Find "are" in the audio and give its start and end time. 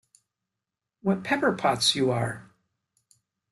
2.09-2.49